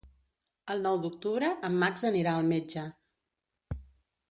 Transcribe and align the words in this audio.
El 0.75 0.79
nou 0.85 0.97
d'octubre 1.03 1.51
en 1.69 1.77
Max 1.85 2.07
anirà 2.11 2.33
al 2.39 2.51
metge. 2.55 2.89